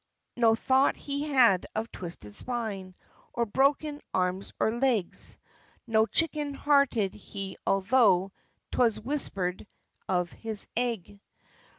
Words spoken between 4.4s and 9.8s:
or legs; Not chicken hearted he, altho' T'was whispered